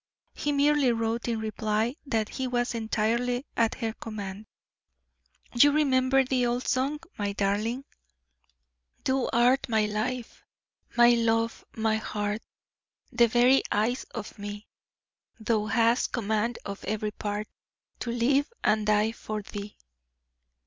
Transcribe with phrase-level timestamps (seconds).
[0.33, 4.47] He merely wrote in reply that he was entirely at her command.
[5.53, 7.85] "You remember the old song, my darling:
[9.03, 10.43] "'Thou art my life,
[10.97, 12.41] my love, my heart,
[13.11, 14.65] The very eyes of me;
[15.39, 17.47] Thou hast command of every part,
[17.99, 19.77] To live and die for thee.'